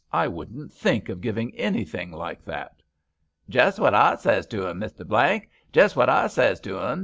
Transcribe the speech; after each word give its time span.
I 0.11 0.25
shouldn't 0.25 0.73
think 0.73 1.09
of 1.09 1.21
giving 1.21 1.55
anything 1.55 2.11
like 2.11 2.43
that."" 2.45 2.81
Jest 3.51 3.79
what 3.79 3.93
I 3.93 4.15
zays 4.15 4.47
to 4.47 4.67
'un, 4.67 4.79
Maester 4.79 5.05
Blank; 5.05 5.47
jest 5.71 5.95
what 5.95 6.09
I 6.09 6.25
says 6.25 6.59
to 6.61 6.79
'un. 6.79 6.99